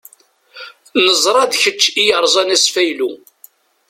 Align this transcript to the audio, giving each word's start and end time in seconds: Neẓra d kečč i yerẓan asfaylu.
Neẓra 1.03 1.43
d 1.51 1.53
kečč 1.61 1.83
i 2.01 2.03
yerẓan 2.07 2.53
asfaylu. 2.55 3.11